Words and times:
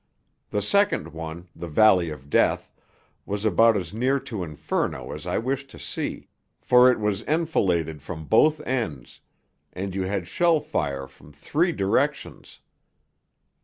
The 0.49 0.63
second 0.63 1.09
one 1.13 1.47
the 1.55 1.67
Valley 1.67 2.09
of 2.09 2.27
Death 2.27 2.73
was 3.23 3.45
about 3.45 3.77
as 3.77 3.93
near 3.93 4.19
to 4.21 4.43
Inferno 4.43 5.11
as 5.11 5.27
I 5.27 5.37
wish 5.37 5.67
to 5.67 5.77
see, 5.77 6.27
for 6.59 6.91
it 6.91 6.99
was 6.99 7.21
enfiladed 7.27 8.01
from 8.01 8.25
both 8.25 8.59
ends, 8.61 9.19
and 9.73 9.93
you 9.93 10.01
had 10.05 10.27
shell 10.27 10.59
fire 10.59 11.05
from 11.05 11.31
three 11.31 11.71
directions. 11.71 12.61